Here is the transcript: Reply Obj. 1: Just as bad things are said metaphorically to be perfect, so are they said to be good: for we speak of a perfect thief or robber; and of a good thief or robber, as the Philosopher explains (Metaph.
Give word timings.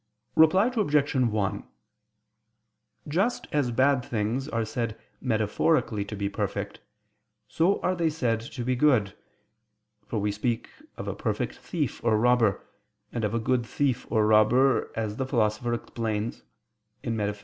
Reply 0.35 0.71
Obj. 0.75 1.13
1: 1.13 1.63
Just 3.07 3.45
as 3.51 3.69
bad 3.69 4.03
things 4.03 4.49
are 4.49 4.65
said 4.65 4.99
metaphorically 5.21 6.03
to 6.05 6.15
be 6.15 6.27
perfect, 6.27 6.79
so 7.47 7.79
are 7.81 7.93
they 7.95 8.09
said 8.09 8.39
to 8.41 8.63
be 8.65 8.75
good: 8.75 9.15
for 10.07 10.17
we 10.17 10.31
speak 10.31 10.71
of 10.97 11.07
a 11.07 11.13
perfect 11.13 11.55
thief 11.57 12.03
or 12.03 12.17
robber; 12.17 12.63
and 13.13 13.23
of 13.23 13.35
a 13.35 13.39
good 13.39 13.63
thief 13.63 14.07
or 14.11 14.25
robber, 14.25 14.91
as 14.95 15.17
the 15.17 15.27
Philosopher 15.27 15.75
explains 15.75 16.41
(Metaph. 17.03 17.39